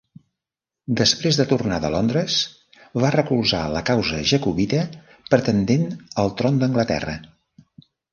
[0.99, 2.37] Després de tornar de Londres,
[3.03, 4.81] va recolzar la causa jacobita
[5.35, 5.85] pretendent
[6.25, 7.15] al tron d'Anglaterra.